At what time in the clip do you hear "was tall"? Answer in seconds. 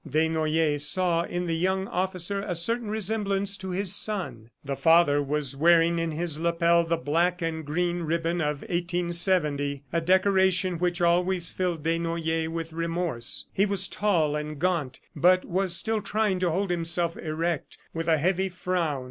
13.67-14.35